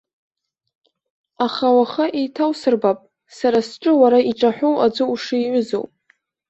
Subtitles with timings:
[1.45, 2.99] Аха уаха еиҭаусырбап,
[3.37, 5.85] сара сҿы уара иҿаҳәоу аӡәы ушиҩызоу.